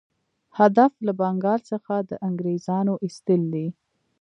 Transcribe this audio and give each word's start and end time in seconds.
هدف 0.59 0.91
له 1.05 1.11
بنګال 1.19 1.59
څخه 1.71 1.93
د 2.09 2.11
انګرېزانو 2.27 2.93
ایستل 3.05 3.41
دي. 3.53 3.67